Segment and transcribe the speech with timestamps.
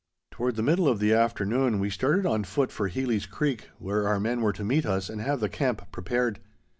[0.31, 4.19] Toward the middle of the afternoon we started on foot for Heely's Creek, where our
[4.19, 6.39] men were to meet us and have the camp prepared.